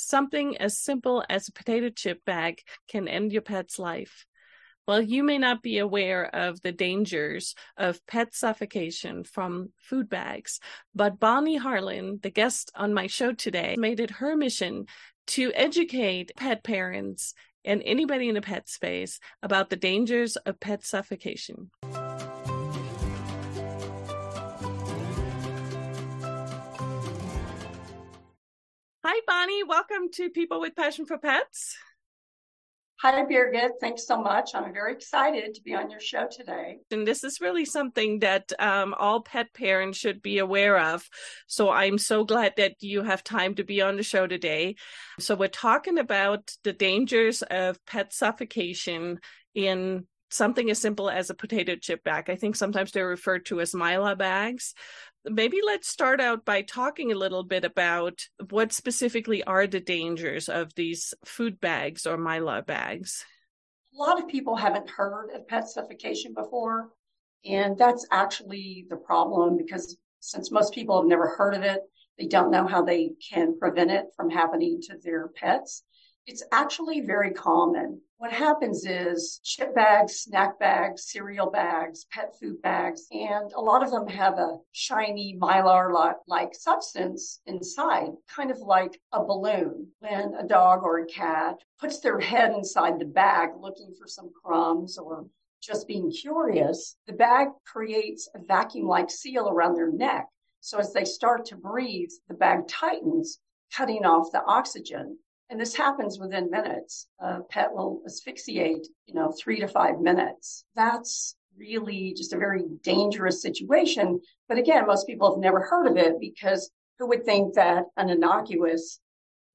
something 0.00 0.56
as 0.58 0.78
simple 0.78 1.24
as 1.28 1.48
a 1.48 1.52
potato 1.52 1.88
chip 1.88 2.24
bag 2.24 2.62
can 2.88 3.08
end 3.08 3.32
your 3.32 3.42
pet's 3.42 3.78
life. 3.78 4.26
While 4.86 5.02
you 5.02 5.22
may 5.22 5.38
not 5.38 5.62
be 5.62 5.78
aware 5.78 6.34
of 6.34 6.60
the 6.62 6.72
dangers 6.72 7.54
of 7.76 8.04
pet 8.06 8.34
suffocation 8.34 9.22
from 9.22 9.70
food 9.78 10.08
bags, 10.08 10.58
but 10.94 11.20
Bonnie 11.20 11.58
Harlan, 11.58 12.18
the 12.22 12.30
guest 12.30 12.72
on 12.74 12.92
my 12.92 13.06
show 13.06 13.32
today, 13.32 13.76
made 13.78 14.00
it 14.00 14.10
her 14.10 14.36
mission 14.36 14.86
to 15.28 15.52
educate 15.54 16.32
pet 16.36 16.64
parents 16.64 17.34
and 17.64 17.82
anybody 17.84 18.28
in 18.28 18.34
the 18.34 18.40
pet 18.40 18.68
space 18.68 19.20
about 19.42 19.70
the 19.70 19.76
dangers 19.76 20.36
of 20.36 20.58
pet 20.58 20.84
suffocation. 20.84 21.70
Hi, 29.12 29.20
Bonnie. 29.26 29.64
Welcome 29.64 30.08
to 30.12 30.30
People 30.30 30.60
with 30.60 30.76
Passion 30.76 31.04
for 31.04 31.18
Pets. 31.18 31.76
Hi, 33.00 33.24
Birgit. 33.24 33.70
Thanks 33.80 34.06
so 34.06 34.22
much. 34.22 34.50
I'm 34.54 34.72
very 34.72 34.92
excited 34.92 35.52
to 35.54 35.62
be 35.62 35.74
on 35.74 35.90
your 35.90 35.98
show 35.98 36.28
today. 36.30 36.76
And 36.92 37.04
this 37.04 37.24
is 37.24 37.40
really 37.40 37.64
something 37.64 38.20
that 38.20 38.52
um, 38.60 38.94
all 38.96 39.20
pet 39.20 39.52
parents 39.52 39.98
should 39.98 40.22
be 40.22 40.38
aware 40.38 40.78
of. 40.78 41.08
So 41.48 41.70
I'm 41.70 41.98
so 41.98 42.22
glad 42.22 42.52
that 42.58 42.76
you 42.78 43.02
have 43.02 43.24
time 43.24 43.56
to 43.56 43.64
be 43.64 43.82
on 43.82 43.96
the 43.96 44.04
show 44.04 44.28
today. 44.28 44.76
So 45.18 45.34
we're 45.34 45.48
talking 45.48 45.98
about 45.98 46.52
the 46.62 46.72
dangers 46.72 47.42
of 47.42 47.84
pet 47.86 48.12
suffocation 48.12 49.18
in 49.56 50.06
something 50.30 50.70
as 50.70 50.80
simple 50.80 51.10
as 51.10 51.30
a 51.30 51.34
potato 51.34 51.74
chip 51.74 52.04
bag. 52.04 52.30
I 52.30 52.36
think 52.36 52.54
sometimes 52.54 52.92
they're 52.92 53.08
referred 53.08 53.46
to 53.46 53.60
as 53.60 53.72
Mylar 53.72 54.16
bags 54.16 54.72
maybe 55.24 55.58
let's 55.64 55.88
start 55.88 56.20
out 56.20 56.44
by 56.44 56.62
talking 56.62 57.12
a 57.12 57.16
little 57.16 57.42
bit 57.42 57.64
about 57.64 58.20
what 58.48 58.72
specifically 58.72 59.42
are 59.44 59.66
the 59.66 59.80
dangers 59.80 60.48
of 60.48 60.74
these 60.74 61.14
food 61.24 61.60
bags 61.60 62.06
or 62.06 62.16
mylar 62.16 62.64
bags. 62.64 63.24
A 63.94 63.98
lot 63.98 64.20
of 64.20 64.28
people 64.28 64.56
haven't 64.56 64.88
heard 64.88 65.30
of 65.34 65.48
pet 65.48 65.68
suffocation 65.68 66.32
before, 66.34 66.90
and 67.44 67.76
that's 67.76 68.06
actually 68.10 68.86
the 68.88 68.96
problem 68.96 69.56
because 69.56 69.96
since 70.20 70.50
most 70.50 70.74
people 70.74 71.00
have 71.00 71.08
never 71.08 71.28
heard 71.28 71.54
of 71.54 71.62
it, 71.62 71.80
they 72.18 72.26
don't 72.26 72.50
know 72.50 72.66
how 72.66 72.82
they 72.82 73.12
can 73.32 73.58
prevent 73.58 73.90
it 73.90 74.06
from 74.14 74.30
happening 74.30 74.80
to 74.82 74.96
their 75.02 75.28
pets. 75.28 75.84
It's 76.30 76.44
actually 76.52 77.00
very 77.00 77.32
common. 77.32 78.00
What 78.18 78.32
happens 78.32 78.86
is 78.86 79.40
chip 79.42 79.74
bags, 79.74 80.20
snack 80.20 80.60
bags, 80.60 81.10
cereal 81.10 81.50
bags, 81.50 82.06
pet 82.12 82.38
food 82.38 82.62
bags, 82.62 83.08
and 83.10 83.52
a 83.52 83.60
lot 83.60 83.82
of 83.82 83.90
them 83.90 84.06
have 84.06 84.38
a 84.38 84.58
shiny 84.70 85.36
mylar 85.36 86.14
like 86.28 86.54
substance 86.54 87.40
inside, 87.46 88.10
kind 88.28 88.52
of 88.52 88.58
like 88.58 89.00
a 89.10 89.24
balloon. 89.24 89.88
When 89.98 90.34
a 90.34 90.46
dog 90.46 90.84
or 90.84 91.00
a 91.00 91.06
cat 91.06 91.56
puts 91.80 91.98
their 91.98 92.20
head 92.20 92.52
inside 92.52 93.00
the 93.00 93.06
bag 93.06 93.48
looking 93.58 93.92
for 93.98 94.06
some 94.06 94.30
crumbs 94.40 94.98
or 94.98 95.26
just 95.60 95.88
being 95.88 96.12
curious, 96.12 96.94
the 97.08 97.12
bag 97.12 97.48
creates 97.66 98.28
a 98.36 98.38
vacuum 98.38 98.86
like 98.86 99.10
seal 99.10 99.48
around 99.48 99.74
their 99.74 99.90
neck. 99.90 100.28
So 100.60 100.78
as 100.78 100.92
they 100.92 101.04
start 101.04 101.44
to 101.46 101.56
breathe, 101.56 102.12
the 102.28 102.34
bag 102.34 102.68
tightens, 102.68 103.40
cutting 103.74 104.04
off 104.04 104.30
the 104.30 104.44
oxygen. 104.44 105.18
And 105.50 105.60
this 105.60 105.74
happens 105.74 106.18
within 106.18 106.48
minutes. 106.48 107.08
A 107.18 107.40
pet 107.40 107.72
will 107.72 108.02
asphyxiate, 108.06 108.86
you 109.06 109.14
know, 109.14 109.32
three 109.32 109.58
to 109.58 109.66
five 109.66 110.00
minutes. 110.00 110.64
That's 110.76 111.34
really 111.58 112.14
just 112.16 112.32
a 112.32 112.38
very 112.38 112.62
dangerous 112.84 113.42
situation. 113.42 114.20
But 114.48 114.58
again, 114.58 114.86
most 114.86 115.08
people 115.08 115.30
have 115.30 115.42
never 115.42 115.60
heard 115.60 115.88
of 115.88 115.96
it 115.96 116.20
because 116.20 116.70
who 116.98 117.08
would 117.08 117.24
think 117.24 117.54
that 117.54 117.84
an 117.96 118.10
innocuous 118.10 119.00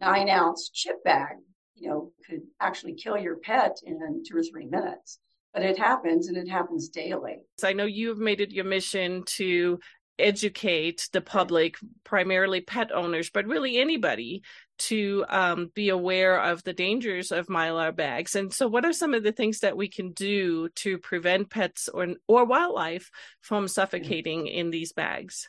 nine 0.02 0.30
ounce 0.30 0.70
chip 0.70 1.02
bag, 1.06 1.38
you 1.76 1.90
know, 1.90 2.12
could 2.28 2.42
actually 2.59 2.96
kill 2.96 3.18
your 3.18 3.38
pet 3.38 3.78
in 3.84 4.24
two 4.28 4.36
or 4.36 4.44
three 4.44 4.66
minutes? 4.66 5.20
But 5.54 5.64
it 5.64 5.78
happens 5.78 6.28
and 6.28 6.36
it 6.36 6.50
happens 6.50 6.90
daily. 6.90 7.38
So 7.58 7.70
I 7.70 7.74
know 7.74 7.86
you've 7.86 8.20
made 8.20 8.42
it 8.42 8.52
your 8.52 8.66
mission 8.66 9.24
to 9.38 9.80
educate 10.19 11.09
the 11.14 11.22
public, 11.22 11.75
primarily 12.03 12.62
pet 12.62 12.92
owners, 12.92 13.30
but 13.30 13.46
really 13.46 13.78
anybody 13.78 14.44
to 14.78 15.25
um, 15.30 15.72
be 15.74 15.90
aware 15.90 16.41
of 16.41 16.63
the 16.63 16.74
dangers 16.74 17.31
of 17.31 17.47
mylar 17.47 17.96
bags. 17.96 18.36
And 18.36 18.53
so, 18.53 18.68
what 18.68 18.86
are 18.86 18.94
some 18.94 19.13
of 19.13 19.24
the 19.24 19.31
things 19.31 19.59
that 19.59 19.78
we 19.78 19.88
can 19.88 20.12
do 20.12 20.69
to 20.69 20.97
prevent 20.97 21.50
pets 21.50 21.90
or 21.90 22.08
or 22.28 22.46
wildlife 22.46 23.09
from 23.41 23.68
suffocating 23.68 24.47
in 24.47 24.69
these 24.69 24.94
bags? 24.94 25.47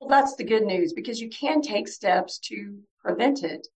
Well, 0.00 0.10
that's 0.10 0.36
the 0.36 0.44
good 0.44 0.64
news 0.64 0.92
because 0.92 1.20
you 1.20 1.28
can 1.28 1.60
take 1.60 1.88
steps 1.88 2.38
to 2.44 2.78
prevent 3.00 3.42
it. 3.42 3.66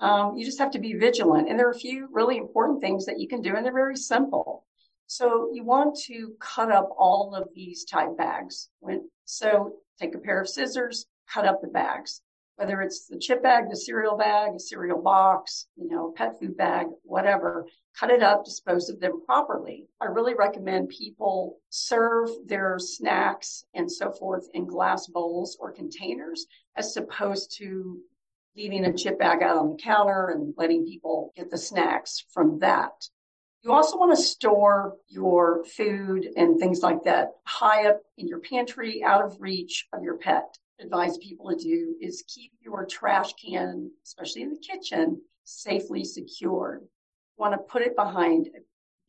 Um, 0.00 0.36
you 0.36 0.44
just 0.44 0.58
have 0.58 0.72
to 0.72 0.78
be 0.78 0.94
vigilant, 0.94 1.48
and 1.48 1.58
there 1.58 1.68
are 1.68 1.72
a 1.72 1.78
few 1.78 2.08
really 2.12 2.36
important 2.36 2.80
things 2.80 3.06
that 3.06 3.20
you 3.20 3.28
can 3.28 3.40
do, 3.40 3.54
and 3.54 3.64
they're 3.64 3.72
very 3.72 3.96
simple. 3.96 4.66
So 5.06 5.50
you 5.52 5.64
want 5.64 5.96
to 6.06 6.32
cut 6.40 6.70
up 6.72 6.88
all 6.96 7.34
of 7.34 7.48
these 7.54 7.84
type 7.84 8.16
bags. 8.16 8.68
When, 8.80 9.08
so 9.24 9.74
take 10.00 10.14
a 10.14 10.18
pair 10.18 10.40
of 10.40 10.48
scissors, 10.48 11.06
cut 11.28 11.44
up 11.44 11.60
the 11.60 11.68
bags 11.68 12.22
whether 12.56 12.82
it's 12.82 13.06
the 13.06 13.18
chip 13.18 13.42
bag, 13.42 13.64
the 13.70 13.76
cereal 13.76 14.16
bag, 14.16 14.54
a 14.54 14.60
cereal 14.60 15.00
box, 15.00 15.66
you 15.76 15.88
know, 15.88 16.12
pet 16.16 16.38
food 16.38 16.56
bag, 16.56 16.86
whatever, 17.02 17.66
cut 17.98 18.10
it 18.10 18.22
up, 18.22 18.44
dispose 18.44 18.88
of 18.88 19.00
them 19.00 19.22
properly. 19.24 19.86
I 20.00 20.06
really 20.06 20.34
recommend 20.34 20.88
people 20.90 21.58
serve 21.70 22.28
their 22.46 22.78
snacks 22.78 23.64
and 23.74 23.90
so 23.90 24.12
forth 24.12 24.48
in 24.54 24.66
glass 24.66 25.06
bowls 25.06 25.56
or 25.60 25.72
containers 25.72 26.46
as 26.76 26.96
opposed 26.96 27.56
to 27.58 28.00
leaving 28.54 28.84
a 28.84 28.92
chip 28.92 29.18
bag 29.18 29.42
out 29.42 29.56
on 29.56 29.70
the 29.70 29.82
counter 29.82 30.28
and 30.28 30.54
letting 30.56 30.84
people 30.84 31.32
get 31.34 31.50
the 31.50 31.58
snacks 31.58 32.24
from 32.32 32.58
that. 32.60 32.92
You 33.62 33.72
also 33.72 33.96
want 33.96 34.16
to 34.16 34.22
store 34.22 34.96
your 35.08 35.64
food 35.64 36.28
and 36.36 36.58
things 36.58 36.80
like 36.80 37.04
that 37.04 37.28
high 37.44 37.88
up 37.88 38.00
in 38.18 38.26
your 38.26 38.40
pantry, 38.40 39.04
out 39.04 39.24
of 39.24 39.36
reach 39.40 39.86
of 39.92 40.02
your 40.02 40.18
pet 40.18 40.58
advise 40.82 41.18
people 41.18 41.50
to 41.50 41.56
do 41.56 41.94
is 42.00 42.24
keep 42.28 42.52
your 42.60 42.84
trash 42.86 43.32
can, 43.34 43.90
especially 44.04 44.42
in 44.42 44.50
the 44.50 44.58
kitchen, 44.58 45.20
safely 45.44 46.04
secured. 46.04 46.82
Want 47.36 47.54
to 47.54 47.58
put 47.58 47.82
it 47.82 47.96
behind 47.96 48.48
a 48.48 48.60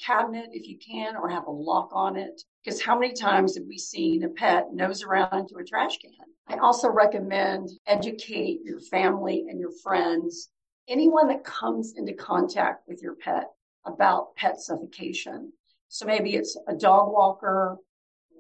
cabinet 0.03 0.50
if 0.51 0.67
you 0.67 0.78
can, 0.78 1.16
or 1.16 1.29
have 1.29 1.47
a 1.47 1.51
lock 1.51 1.89
on 1.94 2.17
it. 2.17 2.41
Because 2.63 2.81
how 2.81 2.97
many 2.97 3.13
times 3.13 3.56
have 3.56 3.66
we 3.67 3.78
seen 3.78 4.23
a 4.23 4.29
pet 4.29 4.73
nose 4.73 5.03
around 5.03 5.34
into 5.34 5.56
a 5.56 5.63
trash 5.63 5.97
can? 6.00 6.11
I 6.47 6.57
also 6.57 6.89
recommend 6.89 7.69
educate 7.88 8.61
your 8.63 8.79
family 8.79 9.45
and 9.50 9.59
your 9.59 9.72
friends, 9.84 10.50
anyone 10.88 11.28
that 11.28 11.44
comes 11.44 11.94
into 11.95 12.13
contact 12.13 12.88
with 12.88 13.01
your 13.01 13.16
pet 13.16 13.47
about 13.85 14.35
pet 14.35 14.59
suffocation. 14.59 15.53
So 15.90 16.05
maybe 16.05 16.35
it's 16.35 16.57
a 16.67 16.75
dog 16.75 17.11
walker, 17.11 17.78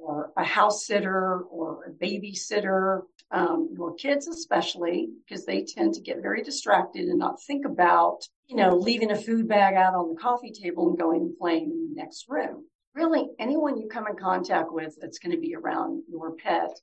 or 0.03 0.31
a 0.35 0.43
house 0.43 0.85
sitter 0.85 1.43
or 1.43 1.85
a 1.85 1.91
babysitter, 1.91 3.03
um, 3.33 3.69
your 3.75 3.95
kids 3.95 4.27
especially, 4.27 5.09
because 5.25 5.45
they 5.45 5.63
tend 5.63 5.95
to 5.95 6.01
get 6.01 6.21
very 6.21 6.43
distracted 6.43 7.07
and 7.07 7.17
not 7.17 7.41
think 7.41 7.65
about, 7.65 8.19
you 8.47 8.55
know, 8.55 8.77
leaving 8.77 9.11
a 9.11 9.15
food 9.15 9.47
bag 9.47 9.73
out 9.73 9.95
on 9.95 10.13
the 10.13 10.21
coffee 10.21 10.51
table 10.51 10.87
and 10.89 10.99
going 10.99 11.21
and 11.21 11.37
playing 11.37 11.71
in 11.71 11.89
the 11.89 11.95
next 12.01 12.25
room. 12.29 12.65
Really, 12.93 13.27
anyone 13.39 13.77
you 13.77 13.87
come 13.87 14.05
in 14.07 14.15
contact 14.15 14.71
with 14.71 14.95
that's 15.01 15.17
going 15.17 15.35
to 15.35 15.41
be 15.41 15.55
around 15.55 16.03
your 16.07 16.35
pet, 16.35 16.79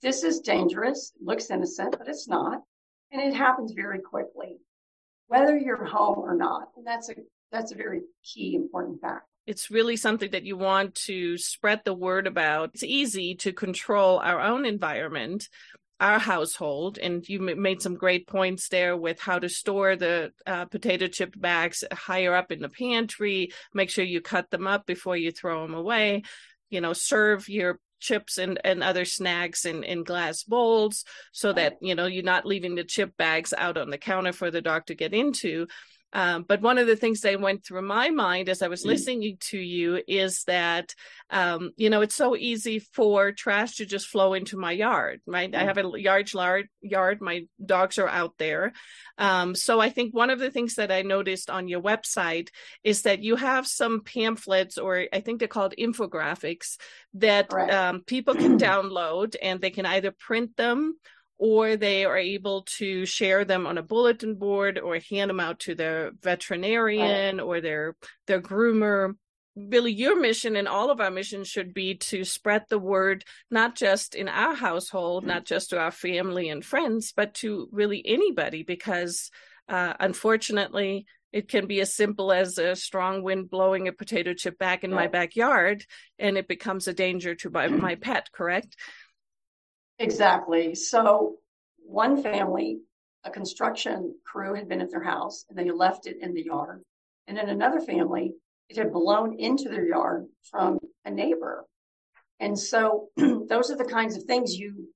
this 0.00 0.22
is 0.22 0.38
dangerous. 0.38 1.12
Looks 1.20 1.50
innocent, 1.50 1.96
but 1.98 2.06
it's 2.06 2.28
not. 2.28 2.62
And 3.10 3.20
it 3.20 3.34
happens 3.34 3.72
very 3.72 3.98
quickly, 3.98 4.58
whether 5.26 5.58
you're 5.58 5.84
home 5.84 6.20
or 6.20 6.36
not. 6.36 6.68
And 6.76 6.86
that's 6.86 7.10
a 7.10 7.14
that's 7.50 7.72
a 7.72 7.76
very 7.76 8.02
key 8.24 8.54
important 8.54 9.00
fact 9.00 9.26
it's 9.46 9.70
really 9.70 9.96
something 9.96 10.30
that 10.30 10.44
you 10.44 10.56
want 10.56 10.94
to 10.94 11.36
spread 11.36 11.80
the 11.84 11.94
word 11.94 12.26
about. 12.26 12.70
It's 12.74 12.84
easy 12.84 13.34
to 13.36 13.52
control 13.52 14.18
our 14.18 14.40
own 14.40 14.64
environment, 14.64 15.48
our 16.00 16.18
household. 16.18 16.98
And 16.98 17.28
you 17.28 17.40
made 17.40 17.82
some 17.82 17.94
great 17.94 18.26
points 18.26 18.68
there 18.68 18.96
with 18.96 19.20
how 19.20 19.38
to 19.38 19.48
store 19.48 19.96
the 19.96 20.32
uh, 20.46 20.66
potato 20.66 21.08
chip 21.08 21.34
bags 21.36 21.82
higher 21.92 22.34
up 22.34 22.52
in 22.52 22.60
the 22.60 22.68
pantry. 22.68 23.52
Make 23.74 23.90
sure 23.90 24.04
you 24.04 24.20
cut 24.20 24.50
them 24.50 24.66
up 24.66 24.86
before 24.86 25.16
you 25.16 25.32
throw 25.32 25.62
them 25.62 25.74
away. 25.74 26.22
You 26.70 26.80
know, 26.80 26.92
serve 26.92 27.48
your 27.48 27.78
chips 27.98 28.38
and, 28.38 28.60
and 28.64 28.82
other 28.82 29.04
snacks 29.04 29.64
in, 29.64 29.84
in 29.84 30.02
glass 30.02 30.42
bowls 30.42 31.04
so 31.32 31.52
that, 31.52 31.74
you 31.80 31.94
know, 31.94 32.06
you're 32.06 32.24
not 32.24 32.46
leaving 32.46 32.74
the 32.74 32.84
chip 32.84 33.16
bags 33.16 33.54
out 33.56 33.78
on 33.78 33.90
the 33.90 33.98
counter 33.98 34.32
for 34.32 34.50
the 34.50 34.60
dog 34.60 34.86
to 34.86 34.94
get 34.94 35.14
into. 35.14 35.66
Um, 36.12 36.44
but 36.46 36.60
one 36.60 36.78
of 36.78 36.86
the 36.86 36.96
things 36.96 37.20
that 37.20 37.40
went 37.40 37.64
through 37.64 37.82
my 37.82 38.10
mind 38.10 38.48
as 38.48 38.62
I 38.62 38.68
was 38.68 38.82
mm. 38.82 38.88
listening 38.88 39.36
to 39.40 39.58
you 39.58 40.02
is 40.06 40.44
that, 40.44 40.94
um, 41.30 41.72
you 41.76 41.90
know, 41.90 42.02
it's 42.02 42.14
so 42.14 42.36
easy 42.36 42.78
for 42.78 43.32
trash 43.32 43.76
to 43.76 43.86
just 43.86 44.06
flow 44.06 44.34
into 44.34 44.58
my 44.58 44.72
yard, 44.72 45.20
right? 45.26 45.50
Mm. 45.50 45.58
I 45.58 45.64
have 45.64 45.78
a 45.78 45.82
large 45.82 46.34
yard, 46.34 46.68
yard. 46.82 47.20
My 47.20 47.46
dogs 47.64 47.98
are 47.98 48.08
out 48.08 48.34
there. 48.38 48.72
Um, 49.16 49.54
so 49.54 49.80
I 49.80 49.88
think 49.88 50.14
one 50.14 50.30
of 50.30 50.38
the 50.38 50.50
things 50.50 50.74
that 50.74 50.92
I 50.92 51.02
noticed 51.02 51.48
on 51.48 51.68
your 51.68 51.80
website 51.80 52.48
is 52.84 53.02
that 53.02 53.22
you 53.22 53.36
have 53.36 53.66
some 53.66 54.02
pamphlets, 54.02 54.78
or 54.78 55.06
I 55.12 55.20
think 55.20 55.38
they're 55.38 55.48
called 55.48 55.74
infographics, 55.78 56.76
that 57.14 57.52
right. 57.52 57.70
Um, 57.70 58.02
people 58.06 58.34
can 58.34 58.58
download 58.58 59.36
and 59.40 59.60
they 59.60 59.70
can 59.70 59.86
either 59.86 60.10
print 60.10 60.56
them 60.56 60.96
or 61.42 61.76
they 61.76 62.04
are 62.04 62.16
able 62.16 62.62
to 62.62 63.04
share 63.04 63.44
them 63.44 63.66
on 63.66 63.76
a 63.76 63.82
bulletin 63.82 64.36
board 64.36 64.78
or 64.78 65.00
hand 65.10 65.28
them 65.28 65.40
out 65.40 65.58
to 65.58 65.74
their 65.74 66.12
veterinarian 66.22 67.38
right. 67.38 67.42
or 67.42 67.60
their 67.60 67.96
their 68.28 68.40
groomer. 68.40 69.16
Really 69.56 69.92
your 69.92 70.18
mission 70.20 70.54
and 70.54 70.68
all 70.68 70.88
of 70.90 71.00
our 71.00 71.10
missions 71.10 71.48
should 71.48 71.74
be 71.74 71.96
to 71.96 72.22
spread 72.22 72.66
the 72.70 72.78
word 72.78 73.24
not 73.50 73.74
just 73.74 74.14
in 74.14 74.28
our 74.28 74.54
household 74.54 75.26
not 75.26 75.44
just 75.44 75.70
to 75.70 75.80
our 75.80 75.90
family 75.90 76.48
and 76.48 76.64
friends 76.64 77.12
but 77.14 77.34
to 77.34 77.68
really 77.72 78.02
anybody 78.06 78.62
because 78.62 79.28
uh, 79.68 79.94
unfortunately 79.98 81.06
it 81.32 81.48
can 81.48 81.66
be 81.66 81.80
as 81.80 81.92
simple 81.92 82.30
as 82.30 82.56
a 82.58 82.76
strong 82.76 83.22
wind 83.22 83.50
blowing 83.50 83.88
a 83.88 83.92
potato 83.92 84.32
chip 84.32 84.58
back 84.58 84.84
in 84.84 84.92
my 84.92 85.08
backyard 85.08 85.84
and 86.18 86.36
it 86.36 86.46
becomes 86.46 86.86
a 86.86 86.94
danger 86.94 87.34
to 87.34 87.50
my, 87.50 87.66
my 87.68 87.94
pet 87.96 88.28
correct 88.32 88.76
exactly 89.98 90.74
so 90.74 91.36
one 91.78 92.22
family 92.22 92.78
a 93.24 93.30
construction 93.30 94.14
crew 94.26 94.54
had 94.54 94.68
been 94.68 94.80
at 94.80 94.90
their 94.90 95.02
house 95.02 95.44
and 95.48 95.56
they 95.56 95.70
left 95.70 96.06
it 96.06 96.16
in 96.20 96.34
the 96.34 96.44
yard 96.44 96.82
and 97.26 97.36
then 97.36 97.48
another 97.48 97.80
family 97.80 98.34
it 98.68 98.78
had 98.78 98.92
blown 98.92 99.38
into 99.38 99.68
their 99.68 99.86
yard 99.86 100.26
from 100.50 100.78
a 101.04 101.10
neighbor. 101.10 101.66
And 102.40 102.58
so 102.58 103.08
those 103.16 103.70
are 103.70 103.76
the 103.76 103.84
kinds 103.84 104.16
of 104.16 104.24
things 104.24 104.56
you, 104.56 104.88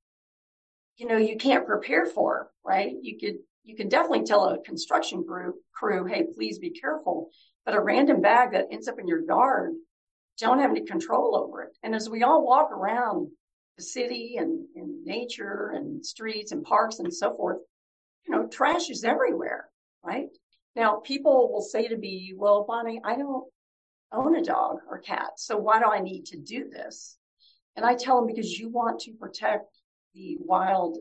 you 0.97 1.07
know, 1.07 1.17
you 1.19 1.37
can't 1.37 1.67
prepare 1.67 2.07
for, 2.07 2.51
right? 2.65 2.95
You 3.01 3.19
could, 3.19 3.37
you 3.65 3.77
can 3.77 3.89
definitely 3.89 4.25
tell 4.25 4.49
a 4.49 4.63
construction 4.63 5.25
group 5.25 5.57
crew, 5.75 6.07
hey, 6.07 6.25
please 6.35 6.59
be 6.59 6.71
careful. 6.71 7.31
But 7.65 7.75
a 7.75 7.81
random 7.81 8.21
bag 8.21 8.53
that 8.53 8.69
ends 8.71 8.89
up 8.89 8.99
in 8.99 9.09
your 9.09 9.25
yard, 9.25 9.75
don't 10.39 10.61
have 10.61 10.71
any 10.71 10.85
control 10.85 11.37
over 11.37 11.63
it. 11.63 11.77
And 11.83 11.95
as 11.95 12.09
we 12.09 12.23
all 12.23 12.47
walk 12.47 12.71
around 12.73 13.29
the 13.77 13.83
city 13.83 14.37
and, 14.39 14.67
and 14.75 15.05
nature 15.05 15.73
and 15.75 16.05
streets 16.05 16.53
and 16.53 16.65
parks 16.65 16.99
and 16.99 17.13
so 17.13 17.35
forth, 17.35 17.59
you 18.27 18.35
know, 18.35 18.47
trash 18.47 18.91
is 18.91 19.05
everywhere, 19.05 19.69
right? 20.03 20.29
Now, 20.75 21.01
people 21.05 21.53
will 21.53 21.63
say 21.63 21.89
to 21.89 21.97
me, 21.97 22.35
well, 22.37 22.65
Bonnie, 22.67 23.01
I 23.05 23.17
don't, 23.17 23.45
own 24.13 24.37
a 24.37 24.43
dog 24.43 24.79
or 24.89 24.99
cat. 24.99 25.33
So 25.37 25.57
why 25.57 25.79
do 25.79 25.87
I 25.87 26.01
need 26.01 26.27
to 26.27 26.39
do 26.39 26.69
this? 26.71 27.19
And 27.75 27.85
I 27.85 27.95
tell 27.95 28.17
them 28.17 28.27
because 28.27 28.59
you 28.59 28.69
want 28.69 29.01
to 29.01 29.13
protect 29.13 29.67
the 30.15 30.37
wild 30.41 30.99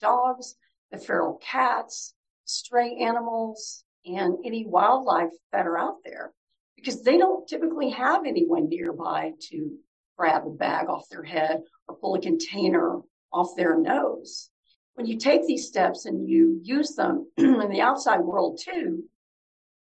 dogs, 0.00 0.56
the 0.90 0.98
feral 0.98 1.40
cats, 1.42 2.14
stray 2.44 2.96
animals, 2.96 3.84
and 4.04 4.36
any 4.44 4.66
wildlife 4.66 5.30
that 5.52 5.66
are 5.66 5.78
out 5.78 5.98
there 6.04 6.32
because 6.76 7.02
they 7.02 7.16
don't 7.16 7.46
typically 7.46 7.90
have 7.90 8.26
anyone 8.26 8.68
nearby 8.68 9.32
to 9.50 9.70
grab 10.16 10.46
a 10.46 10.50
bag 10.50 10.88
off 10.88 11.08
their 11.10 11.22
head 11.22 11.62
or 11.88 11.96
pull 11.96 12.14
a 12.14 12.20
container 12.20 13.00
off 13.32 13.56
their 13.56 13.78
nose. 13.78 14.50
When 14.94 15.06
you 15.06 15.18
take 15.18 15.46
these 15.46 15.66
steps 15.66 16.04
and 16.04 16.28
you 16.28 16.60
use 16.62 16.94
them 16.94 17.30
in 17.36 17.70
the 17.70 17.80
outside 17.80 18.20
world 18.20 18.60
too, 18.62 19.04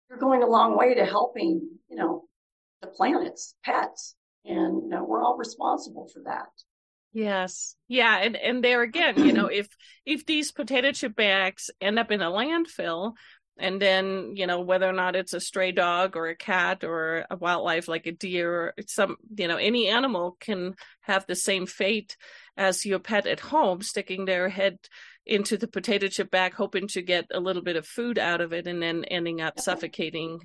you're 0.08 0.18
going 0.18 0.42
a 0.42 0.46
long 0.46 0.76
way 0.76 0.94
to 0.94 1.04
helping, 1.04 1.68
you 1.88 1.96
know, 1.96 2.24
the 2.80 2.88
planet's 2.88 3.54
pets. 3.64 4.14
And 4.44 4.82
you 4.82 4.88
know, 4.88 5.04
we're 5.04 5.22
all 5.22 5.36
responsible 5.36 6.08
for 6.12 6.20
that. 6.24 6.48
Yes. 7.12 7.76
Yeah. 7.88 8.18
And 8.18 8.36
and 8.36 8.62
there 8.62 8.82
again, 8.82 9.24
you 9.24 9.32
know, 9.32 9.46
if 9.52 9.68
if 10.04 10.26
these 10.26 10.52
potato 10.52 10.92
chip 10.92 11.16
bags 11.16 11.70
end 11.80 11.98
up 11.98 12.10
in 12.10 12.20
a 12.20 12.30
landfill, 12.30 13.14
and 13.58 13.80
then 13.80 14.32
you 14.34 14.46
know 14.46 14.60
whether 14.60 14.88
or 14.88 14.92
not 14.92 15.16
it's 15.16 15.32
a 15.32 15.40
stray 15.40 15.72
dog 15.72 16.16
or 16.16 16.26
a 16.26 16.36
cat 16.36 16.82
or 16.82 17.24
a 17.30 17.36
wildlife 17.36 17.88
like 17.88 18.06
a 18.06 18.12
deer 18.12 18.52
or 18.52 18.74
some 18.86 19.16
you 19.36 19.46
know 19.46 19.56
any 19.56 19.88
animal 19.88 20.36
can 20.40 20.74
have 21.02 21.26
the 21.26 21.36
same 21.36 21.66
fate 21.66 22.16
as 22.56 22.84
your 22.84 22.98
pet 22.98 23.26
at 23.26 23.40
home 23.40 23.82
sticking 23.82 24.24
their 24.24 24.48
head 24.48 24.78
into 25.26 25.56
the 25.56 25.68
potato 25.68 26.06
chip 26.08 26.30
bag 26.30 26.54
hoping 26.54 26.86
to 26.88 27.02
get 27.02 27.26
a 27.32 27.40
little 27.40 27.62
bit 27.62 27.76
of 27.76 27.86
food 27.86 28.18
out 28.18 28.40
of 28.40 28.52
it 28.52 28.66
and 28.66 28.82
then 28.82 29.04
ending 29.04 29.40
up 29.40 29.58
suffocating. 29.58 30.38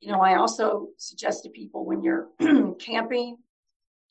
You 0.00 0.12
know, 0.12 0.20
I 0.20 0.36
also 0.36 0.88
suggest 0.98 1.44
to 1.44 1.50
people 1.50 1.84
when 1.84 2.02
you're 2.02 2.28
camping, 2.78 3.36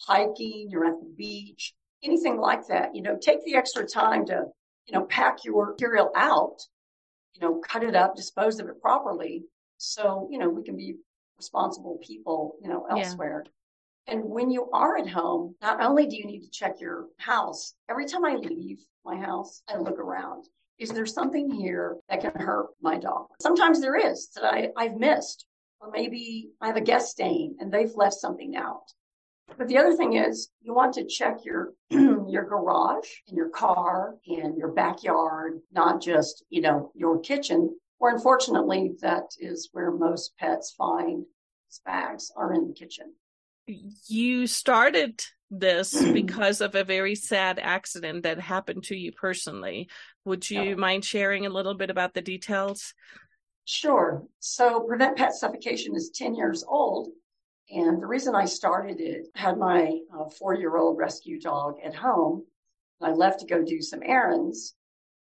hiking, 0.01 0.67
you're 0.69 0.85
at 0.85 0.99
the 0.99 1.13
beach, 1.17 1.73
anything 2.03 2.37
like 2.39 2.67
that, 2.67 2.95
you 2.95 3.01
know, 3.01 3.17
take 3.21 3.43
the 3.43 3.55
extra 3.55 3.85
time 3.85 4.25
to, 4.27 4.45
you 4.85 4.93
know, 4.93 5.05
pack 5.05 5.43
your 5.43 5.71
material 5.71 6.11
out, 6.15 6.61
you 7.35 7.41
know, 7.41 7.61
cut 7.67 7.83
it 7.83 7.95
up, 7.95 8.15
dispose 8.15 8.59
of 8.59 8.67
it 8.67 8.81
properly. 8.81 9.43
So, 9.77 10.27
you 10.31 10.39
know, 10.39 10.49
we 10.49 10.63
can 10.63 10.77
be 10.77 10.95
responsible 11.37 11.99
people, 12.01 12.55
you 12.61 12.69
know, 12.69 12.85
elsewhere. 12.89 13.43
Yeah. 13.45 14.13
And 14.13 14.23
when 14.23 14.51
you 14.51 14.69
are 14.71 14.97
at 14.97 15.09
home, 15.09 15.55
not 15.61 15.81
only 15.81 16.05
do 16.05 16.15
you 16.15 16.25
need 16.25 16.43
to 16.43 16.49
check 16.49 16.79
your 16.79 17.07
house, 17.17 17.73
every 17.89 18.05
time 18.05 18.23
I 18.23 18.35
leave 18.35 18.79
my 19.03 19.17
house, 19.17 19.61
I 19.67 19.77
look 19.77 19.99
around. 19.99 20.45
Is 20.77 20.89
there 20.89 21.05
something 21.05 21.49
here 21.49 21.97
that 22.09 22.21
can 22.21 22.33
hurt 22.35 22.67
my 22.81 22.97
dog? 22.97 23.27
Sometimes 23.41 23.81
there 23.81 23.95
is 23.95 24.29
that 24.35 24.45
I, 24.45 24.69
I've 24.77 24.95
missed 24.95 25.45
or 25.79 25.89
maybe 25.91 26.49
I 26.61 26.67
have 26.67 26.75
a 26.75 26.81
guest 26.81 27.11
staying 27.11 27.57
and 27.59 27.71
they've 27.71 27.95
left 27.95 28.15
something 28.15 28.55
out. 28.55 28.83
But 29.57 29.67
the 29.67 29.77
other 29.77 29.95
thing 29.95 30.13
is 30.13 30.49
you 30.61 30.73
want 30.73 30.93
to 30.95 31.05
check 31.05 31.37
your 31.45 31.73
your 31.89 32.43
garage 32.43 33.09
and 33.27 33.37
your 33.37 33.49
car 33.49 34.15
and 34.27 34.57
your 34.57 34.73
backyard, 34.73 35.59
not 35.71 36.01
just, 36.01 36.43
you 36.49 36.61
know, 36.61 36.91
your 36.95 37.19
kitchen, 37.19 37.77
where 37.99 38.13
unfortunately 38.13 38.93
that 39.01 39.25
is 39.39 39.69
where 39.71 39.91
most 39.91 40.37
pets 40.37 40.73
find 40.77 41.25
bags 41.85 42.31
are 42.35 42.53
in 42.53 42.67
the 42.67 42.73
kitchen. 42.73 43.13
You 44.07 44.47
started 44.47 45.23
this 45.49 45.99
because 46.13 46.61
of 46.61 46.75
a 46.75 46.83
very 46.83 47.15
sad 47.15 47.59
accident 47.59 48.23
that 48.23 48.39
happened 48.39 48.83
to 48.85 48.95
you 48.95 49.11
personally. 49.11 49.89
Would 50.25 50.49
you 50.49 50.61
yeah. 50.61 50.75
mind 50.75 51.05
sharing 51.05 51.45
a 51.45 51.49
little 51.49 51.75
bit 51.75 51.89
about 51.89 52.13
the 52.13 52.21
details? 52.21 52.93
Sure. 53.65 54.23
So 54.39 54.81
Prevent 54.81 55.17
Pet 55.17 55.33
Suffocation 55.33 55.95
is 55.95 56.11
10 56.13 56.35
years 56.35 56.63
old. 56.67 57.09
And 57.69 58.01
the 58.01 58.07
reason 58.07 58.35
I 58.35 58.45
started 58.45 58.99
it, 58.99 59.27
had 59.35 59.57
my 59.57 59.99
uh, 60.13 60.29
four 60.29 60.53
year 60.53 60.77
old 60.77 60.97
rescue 60.97 61.39
dog 61.39 61.75
at 61.83 61.95
home. 61.95 62.45
I 63.01 63.11
left 63.11 63.39
to 63.41 63.45
go 63.45 63.63
do 63.63 63.81
some 63.81 64.01
errands. 64.03 64.75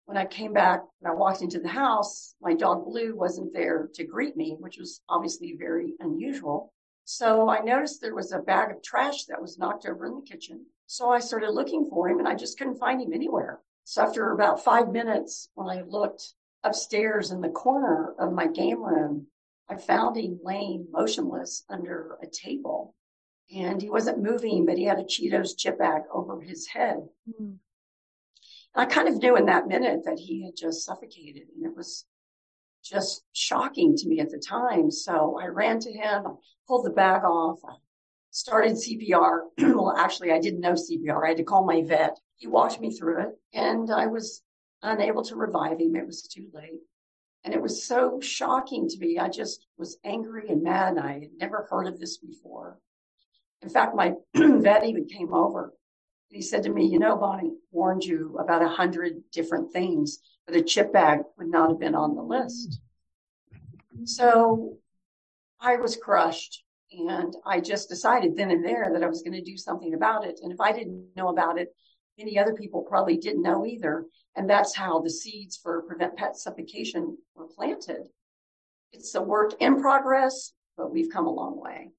When 0.06 0.18
I 0.18 0.26
came 0.26 0.52
back 0.52 0.82
and 1.02 1.12
I 1.12 1.16
walked 1.16 1.42
into 1.42 1.60
the 1.60 1.70
house, 1.70 2.36
my 2.42 2.54
dog 2.54 2.86
Blue 2.86 3.16
wasn't 3.16 3.54
there 3.54 3.90
to 3.94 4.04
greet 4.04 4.36
me, 4.36 4.58
which 4.60 4.78
was 4.78 5.02
obviously 5.08 5.56
very 5.58 5.94
unusual. 6.00 6.74
So 7.06 7.50
I 7.50 7.60
noticed 7.62 8.02
there 8.02 8.16
was 8.16 8.32
a 8.32 8.40
bag 8.40 8.72
of 8.72 8.82
trash 8.82 9.26
that 9.26 9.42
was 9.42 9.58
knocked 9.58 9.86
over 9.86 10.06
in 10.06 10.16
the 10.16 10.22
kitchen. 10.22 10.66
So 10.88 11.10
I 11.10 11.20
started 11.20 11.52
looking 11.52 11.88
for 11.90 12.10
him 12.10 12.20
and 12.20 12.28
I 12.28 12.36
just 12.36 12.58
couldn't 12.58 12.80
find 12.80 13.02
him 13.02 13.14
anywhere. 13.14 13.60
So 13.84 14.02
after 14.02 14.32
about 14.32 14.64
five 14.64 14.90
minutes, 14.90 15.50
when 15.54 15.70
I 15.70 15.84
looked 15.84 16.34
upstairs 16.64 17.32
in 17.32 17.42
the 17.42 17.50
corner 17.50 18.14
of 18.20 18.34
my 18.34 18.48
game 18.48 18.84
room, 18.84 19.28
I 19.72 19.78
found 19.78 20.18
him 20.18 20.40
laying 20.44 20.88
motionless 20.92 21.64
under 21.70 22.18
a 22.22 22.28
table. 22.28 22.94
And 23.56 23.82
he 23.82 23.90
wasn't 23.90 24.24
moving, 24.24 24.66
but 24.66 24.78
he 24.78 24.84
had 24.84 25.00
a 25.00 25.04
Cheetos 25.04 25.58
chip 25.58 25.80
bag 25.80 26.04
over 26.14 26.42
his 26.42 26.68
head. 26.68 26.98
Mm. 27.42 27.58
I 28.76 28.86
kind 28.86 29.08
of 29.08 29.22
knew 29.22 29.36
in 29.36 29.46
that 29.46 29.68
minute 29.68 30.02
that 30.06 30.20
he 30.20 30.46
had 30.46 30.56
just 30.56 30.86
suffocated. 30.86 31.44
And 31.56 31.66
it 31.66 31.76
was 31.76 32.06
just 32.84 33.24
shocking 33.34 33.96
to 33.98 34.08
me 34.08 34.20
at 34.20 34.30
the 34.30 34.40
time. 34.40 34.92
So 34.92 35.40
I 35.42 35.48
ran 35.48 35.80
to 35.80 35.92
him, 35.92 36.24
I 36.26 36.32
pulled 36.68 36.86
the 36.86 36.92
bag 36.92 37.24
off, 37.24 37.60
I 37.68 37.76
started 38.32 38.74
CPR. 38.74 39.40
well, 39.58 39.96
actually, 39.98 40.32
I 40.32 40.40
didn't 40.40 40.62
know 40.62 40.74
CPR. 40.74 41.24
I 41.24 41.30
had 41.30 41.38
to 41.38 41.44
call 41.44 41.66
my 41.66 41.82
vet. 41.84 42.18
He 42.38 42.48
walked 42.48 42.80
me 42.80 42.92
through 42.92 43.22
it, 43.22 43.30
and 43.54 43.92
I 43.92 44.08
was 44.08 44.42
unable 44.82 45.24
to 45.26 45.36
revive 45.36 45.80
him. 45.80 45.96
It 45.96 46.08
was 46.08 46.24
too 46.24 46.48
late. 46.54 46.80
And 47.44 47.54
it 47.54 47.62
was 47.62 47.84
so 47.84 48.20
shocking 48.22 48.88
to 48.88 48.98
me. 49.00 49.18
I 49.18 49.30
just 49.30 49.66
was 49.78 49.98
angry 50.04 50.50
and 50.50 50.62
mad. 50.62 50.98
And 50.98 51.00
I 51.00 51.14
had 51.14 51.32
never 51.40 51.68
heard 51.70 51.88
of 51.88 52.00
this 52.00 52.18
before. 52.18 52.80
In 53.62 53.70
fact, 53.70 53.96
my 53.96 54.14
vet 54.36 54.86
even 54.86 55.06
came 55.06 55.34
over. 55.34 55.74
He 56.30 56.42
said 56.42 56.64
to 56.64 56.70
me, 56.70 56.86
you 56.86 57.00
know, 57.00 57.18
Bonnie 57.18 57.52
warned 57.72 58.04
you 58.04 58.38
about 58.40 58.64
a 58.64 58.70
hundred 58.70 59.22
different 59.32 59.72
things, 59.72 60.20
but 60.48 60.56
a 60.56 60.62
chip 60.62 60.94
bag 60.94 61.20
would 61.38 61.48
not 61.50 61.70
have 61.70 61.80
been 61.80 61.96
on 61.96 62.16
the 62.16 62.22
list. 62.22 62.80
So 64.06 64.78
I 65.60 65.76
was 65.76 65.98
crushed 65.98 66.64
and 66.92 67.36
I 67.46 67.60
just 67.60 67.90
decided 67.90 68.36
then 68.36 68.52
and 68.52 68.66
there 68.66 68.90
that 68.92 69.04
I 69.04 69.08
was 69.08 69.22
going 69.22 69.34
to 69.34 69.42
do 69.42 69.58
something 69.58 69.94
about 69.94 70.26
it. 70.26 70.40
And 70.42 70.52
if 70.52 70.60
I 70.60 70.72
didn't 70.72 71.06
know 71.16 71.30
about 71.30 71.60
it, 71.60 71.76
many 72.18 72.40
other 72.40 72.54
people 72.54 72.82
probably 72.82 73.18
didn't 73.18 73.44
know 73.44 73.66
either. 73.66 74.06
And 74.36 74.50
that's 74.50 74.76
how 74.76 75.00
the 75.00 75.10
seeds 75.10 75.58
for 75.58 75.82
Prevent 75.84 76.16
Pet 76.16 76.36
Suffocation 76.38 77.18
planted. 77.56 78.08
It's 78.94 79.16
a 79.16 79.22
work 79.22 79.54
in 79.60 79.82
progress, 79.82 80.54
but 80.78 80.92
we've 80.92 81.12
come 81.12 81.28
a 81.28 81.32
long 81.32 81.62
way. 81.62 81.90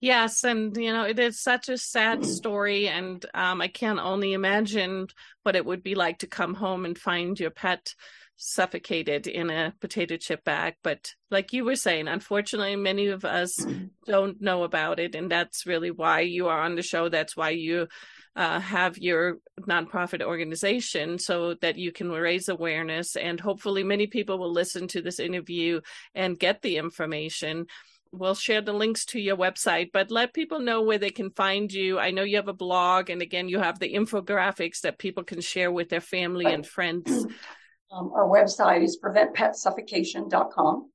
Yes, 0.00 0.44
and 0.44 0.76
you 0.76 0.92
know 0.92 1.04
it 1.04 1.18
is 1.18 1.40
such 1.40 1.68
a 1.68 1.78
sad 1.78 2.24
story, 2.24 2.88
and 2.88 3.24
um, 3.34 3.60
I 3.62 3.68
can 3.68 3.98
only 3.98 4.34
imagine 4.34 5.06
what 5.42 5.56
it 5.56 5.64
would 5.64 5.82
be 5.82 5.94
like 5.94 6.18
to 6.18 6.26
come 6.26 6.54
home 6.54 6.84
and 6.84 6.98
find 6.98 7.38
your 7.40 7.50
pet 7.50 7.94
suffocated 8.36 9.26
in 9.26 9.50
a 9.50 9.74
potato 9.80 10.16
chip 10.16 10.44
bag. 10.44 10.74
But 10.82 11.14
like 11.30 11.52
you 11.52 11.64
were 11.64 11.76
saying, 11.76 12.08
unfortunately, 12.08 12.76
many 12.76 13.08
of 13.08 13.24
us 13.24 13.66
don't 14.06 14.40
know 14.40 14.62
about 14.62 15.00
it, 15.00 15.14
and 15.14 15.30
that's 15.30 15.66
really 15.66 15.90
why 15.90 16.20
you 16.20 16.48
are 16.48 16.60
on 16.60 16.76
the 16.76 16.82
show. 16.82 17.08
That's 17.08 17.36
why 17.36 17.50
you 17.50 17.88
uh, 18.36 18.60
have 18.60 18.98
your 18.98 19.38
nonprofit 19.62 20.22
organization 20.22 21.18
so 21.18 21.54
that 21.54 21.78
you 21.78 21.90
can 21.90 22.10
raise 22.10 22.48
awareness. 22.48 23.16
And 23.16 23.40
hopefully, 23.40 23.82
many 23.82 24.06
people 24.06 24.38
will 24.38 24.52
listen 24.52 24.86
to 24.88 25.02
this 25.02 25.18
interview 25.18 25.80
and 26.14 26.38
get 26.38 26.62
the 26.62 26.76
information. 26.76 27.66
We'll 28.12 28.34
share 28.34 28.60
the 28.60 28.72
links 28.72 29.04
to 29.06 29.20
your 29.20 29.36
website, 29.36 29.90
but 29.92 30.10
let 30.10 30.32
people 30.32 30.60
know 30.60 30.82
where 30.82 30.98
they 30.98 31.10
can 31.10 31.30
find 31.30 31.70
you. 31.72 31.98
I 31.98 32.12
know 32.12 32.22
you 32.22 32.36
have 32.36 32.48
a 32.48 32.54
blog, 32.54 33.10
and 33.10 33.20
again, 33.20 33.48
you 33.48 33.58
have 33.58 33.78
the 33.78 33.92
infographics 33.92 34.82
that 34.82 34.98
people 34.98 35.24
can 35.24 35.40
share 35.40 35.72
with 35.72 35.88
their 35.88 36.00
family 36.00 36.46
and 36.46 36.66
friends. 36.66 37.26
Um, 37.90 38.10
our 38.14 38.26
website 38.26 38.82
is 38.82 38.98
preventpetsuffocation.com. 39.02 40.90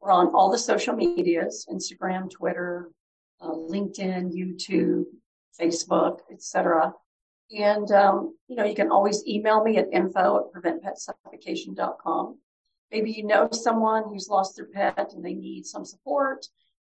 We're 0.00 0.10
on 0.10 0.28
all 0.28 0.50
the 0.50 0.58
social 0.58 0.94
medias 0.94 1.66
Instagram, 1.70 2.30
Twitter, 2.30 2.90
uh, 3.40 3.50
LinkedIn, 3.50 4.32
YouTube, 4.32 5.04
Facebook, 5.60 6.20
etc. 6.32 6.92
And, 7.56 7.90
um, 7.90 8.36
you 8.48 8.56
know, 8.56 8.64
you 8.64 8.74
can 8.74 8.90
always 8.90 9.26
email 9.26 9.62
me 9.62 9.76
at 9.76 9.92
info 9.92 10.38
at 10.38 10.62
preventpetsuffocation.com. 10.62 12.38
Maybe 12.90 13.12
you 13.12 13.24
know 13.24 13.48
someone 13.52 14.04
who's 14.04 14.28
lost 14.28 14.56
their 14.56 14.66
pet 14.66 15.12
and 15.14 15.24
they 15.24 15.34
need 15.34 15.66
some 15.66 15.84
support 15.84 16.46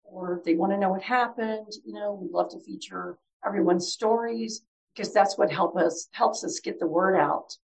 or 0.03 0.41
they 0.45 0.55
want 0.55 0.71
to 0.73 0.77
know 0.77 0.89
what 0.89 1.01
happened. 1.01 1.71
You 1.85 1.93
know, 1.93 2.13
we'd 2.13 2.31
love 2.31 2.49
to 2.51 2.59
feature 2.59 3.17
everyone's 3.45 3.91
stories 3.91 4.61
because 4.93 5.13
that's 5.13 5.37
what 5.37 5.51
help 5.51 5.77
us, 5.77 6.07
helps 6.11 6.43
us 6.43 6.59
get 6.59 6.79
the 6.79 6.87
word 6.87 7.17
out. 7.17 7.57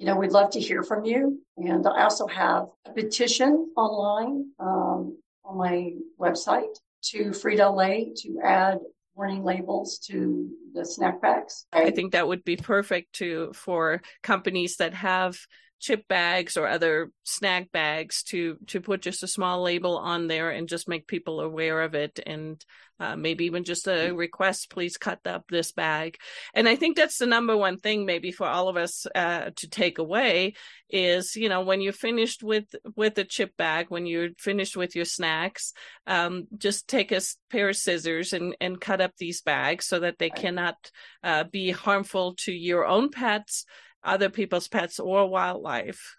You 0.00 0.06
know, 0.06 0.16
we'd 0.16 0.32
love 0.32 0.48
to 0.52 0.60
hear 0.60 0.82
from 0.82 1.04
you. 1.04 1.42
And 1.58 1.86
I 1.86 2.04
also 2.04 2.26
have 2.26 2.68
a 2.86 2.90
petition 2.90 3.70
online 3.76 4.46
um, 4.58 5.18
on 5.44 5.58
my 5.58 5.90
website 6.18 6.74
to 7.10 7.24
Frito 7.26 7.76
Lay 7.76 8.14
to 8.16 8.38
add 8.42 8.78
warning 9.14 9.44
labels 9.44 9.98
to 10.06 10.48
the 10.72 10.86
snack 10.86 11.20
bags. 11.20 11.66
I 11.70 11.90
think 11.90 12.12
that 12.12 12.26
would 12.26 12.44
be 12.44 12.56
perfect 12.56 13.12
to 13.16 13.52
for 13.52 14.00
companies 14.22 14.76
that 14.76 14.94
have 14.94 15.38
chip 15.80 16.06
bags 16.08 16.56
or 16.56 16.68
other 16.68 17.10
snack 17.24 17.72
bags 17.72 18.22
to 18.22 18.56
to 18.66 18.80
put 18.80 19.02
just 19.02 19.22
a 19.22 19.28
small 19.28 19.62
label 19.62 19.98
on 19.98 20.28
there 20.28 20.50
and 20.50 20.68
just 20.68 20.88
make 20.88 21.06
people 21.06 21.40
aware 21.40 21.80
of 21.80 21.94
it. 21.94 22.20
And 22.24 22.64
uh, 23.00 23.16
maybe 23.16 23.46
even 23.46 23.64
just 23.64 23.86
a 23.86 23.90
mm-hmm. 23.90 24.16
request 24.16 24.68
please 24.68 24.98
cut 24.98 25.20
up 25.26 25.44
this 25.48 25.72
bag. 25.72 26.18
And 26.54 26.68
i 26.68 26.76
think 26.76 26.96
that's 26.96 27.18
the 27.18 27.26
number 27.26 27.56
one 27.56 27.78
thing 27.78 28.04
maybe 28.04 28.30
for 28.30 28.46
all 28.46 28.68
of 28.68 28.76
us 28.76 29.06
uh, 29.14 29.50
to 29.56 29.68
take 29.68 29.98
away 29.98 30.54
is 30.90 31.36
you 31.36 31.48
know 31.48 31.62
when 31.62 31.80
you're 31.80 31.92
finished 31.92 32.42
with 32.42 32.66
with 32.96 33.14
the 33.14 33.24
chip 33.24 33.56
bag 33.56 33.86
when 33.88 34.06
you're 34.06 34.30
finished 34.38 34.76
with 34.76 34.94
your 34.94 35.04
snacks 35.04 35.72
um, 36.06 36.46
just 36.58 36.88
take 36.88 37.12
a 37.12 37.20
pair 37.50 37.70
of 37.70 37.76
scissors 37.76 38.32
and 38.32 38.56
and 38.60 38.80
cut 38.80 39.00
up 39.00 39.12
these 39.16 39.40
bags 39.40 39.86
so 39.86 40.00
that 40.00 40.18
they 40.18 40.30
cannot 40.30 40.76
uh, 41.24 41.44
be 41.44 41.70
harmful 41.70 42.34
to 42.36 42.52
your 42.52 42.86
own 42.86 43.10
pets 43.10 43.64
other 44.02 44.30
people's 44.30 44.68
pets 44.68 44.98
or 44.98 45.28
wildlife. 45.28 46.16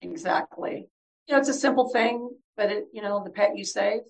Exactly. 0.00 0.86
You 1.26 1.34
know, 1.34 1.38
it's 1.38 1.48
a 1.48 1.54
simple 1.54 1.88
thing, 1.90 2.30
but 2.56 2.70
it, 2.70 2.84
you 2.92 3.02
know, 3.02 3.22
the 3.22 3.30
pet 3.30 3.56
you 3.56 3.64
save 3.64 4.00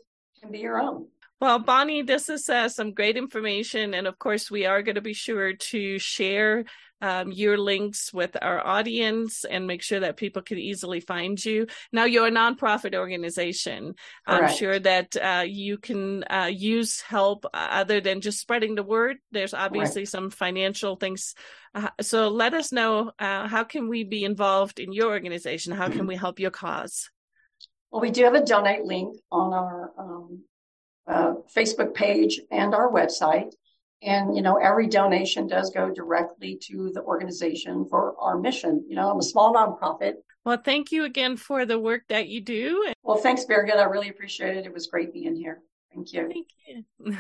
can 0.41 0.51
be 0.51 0.61
your 0.61 0.81
own. 0.81 1.07
Well, 1.41 1.59
Bonnie, 1.59 2.03
this 2.03 2.29
is 2.29 2.49
uh, 2.49 2.69
some 2.69 2.95
great 2.95 3.17
information. 3.17 3.95
And 3.95 4.07
of 4.07 4.19
course, 4.19 4.51
we 4.51 4.65
are 4.65 4.81
going 4.81 4.95
to 4.95 5.01
be 5.01 5.13
sure 5.13 5.55
to 5.55 5.99
share 5.99 6.65
um, 7.03 7.33
your 7.33 7.59
links 7.59 8.13
with 8.15 8.37
our 8.41 8.65
audience 8.65 9.45
and 9.45 9.67
make 9.67 9.83
sure 9.83 10.01
that 10.01 10.17
people 10.17 10.41
can 10.41 10.59
easily 10.59 11.01
find 11.01 11.45
you. 11.45 11.67
Now, 11.93 12.05
you're 12.05 12.29
a 12.29 12.31
nonprofit 12.31 12.95
organization. 12.95 13.95
Correct. 14.27 14.43
I'm 14.45 14.57
sure 14.57 14.79
that 14.79 15.17
uh, 15.17 15.45
you 15.47 15.77
can 15.79 16.23
uh, 16.25 16.51
use 16.51 17.01
help 17.01 17.45
other 17.53 18.01
than 18.01 18.21
just 18.21 18.39
spreading 18.39 18.77
the 18.77 18.85
word. 18.85 19.19
There's 19.33 19.53
obviously 19.53 20.07
some 20.07 20.31
financial 20.31 20.97
things. 20.97 21.35
Uh, 21.75 21.89
so 22.01 22.29
let 22.29 22.55
us 22.55 22.71
know 22.73 23.11
uh, 23.19 23.49
how 23.49 23.65
can 23.65 23.89
we 23.89 24.05
be 24.05 24.25
involved 24.25 24.79
in 24.79 24.93
your 24.93 25.11
organization? 25.11 25.73
How 25.73 25.89
can 25.89 26.07
we 26.07 26.17
help 26.17 26.39
your 26.39 26.51
cause? 26.51 27.11
Well, 27.91 28.01
we 28.01 28.11
do 28.11 28.25
have 28.25 28.35
a 28.35 28.45
donate 28.45 28.85
link 28.85 29.19
on 29.31 29.53
our 29.53 29.91
um, 29.99 30.45
uh, 31.07 31.35
Facebook 31.55 31.95
page 31.95 32.41
and 32.51 32.75
our 32.75 32.91
website. 32.91 33.53
And, 34.03 34.35
you 34.35 34.43
know, 34.43 34.57
every 34.57 34.89
donation 34.89 35.47
does 35.47 35.71
go 35.71 35.91
directly 35.91 36.59
to 36.65 36.91
the 36.93 37.03
organization 37.03 37.87
for 37.89 38.17
our 38.19 38.39
mission. 38.39 38.85
You 38.89 38.97
know, 38.97 39.11
I'm 39.11 39.19
a 39.19 39.23
small 39.23 39.55
nonprofit. 39.55 40.15
Well, 40.45 40.61
thank 40.63 40.91
you 40.91 41.05
again 41.05 41.37
for 41.37 41.65
the 41.65 41.79
work 41.79 42.03
that 42.09 42.29
you 42.29 42.41
do. 42.41 42.93
Well, 43.05 43.19
thanks, 43.19 43.45
Birgit. 43.45 43.77
I 43.77 43.85
really 43.85 44.09
appreciate 44.09 44.57
it. 44.57 44.67
It 44.67 44.73
was 44.73 44.89
great 44.89 45.13
being 45.13 45.37
here. 45.37 45.63
Thank 45.95 46.13
you. 46.13 46.29
Thank 46.29 46.49
you. 46.67 47.17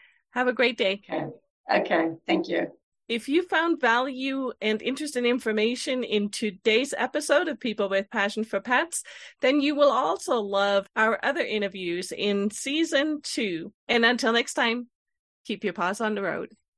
Have 0.30 0.48
a 0.48 0.52
great 0.54 0.78
day. 0.78 1.02
Okay. 1.08 1.26
Okay. 1.70 2.10
Thank 2.26 2.48
you. 2.48 2.68
If 3.06 3.28
you 3.28 3.46
found 3.46 3.82
value 3.82 4.52
and 4.62 4.80
interesting 4.80 5.26
information 5.26 6.04
in 6.04 6.30
today's 6.30 6.94
episode 6.96 7.48
of 7.48 7.60
People 7.60 7.90
with 7.90 8.10
Passion 8.10 8.44
for 8.44 8.60
Pets, 8.60 9.02
then 9.42 9.60
you 9.60 9.74
will 9.74 9.90
also 9.90 10.40
love 10.40 10.88
our 10.96 11.20
other 11.22 11.42
interviews 11.42 12.12
in 12.12 12.50
season 12.50 13.20
two. 13.22 13.74
And 13.88 14.06
until 14.06 14.32
next 14.32 14.54
time, 14.54 14.88
keep 15.44 15.64
your 15.64 15.72
paws 15.72 16.00
on 16.00 16.14
the 16.14 16.22
road. 16.22 16.56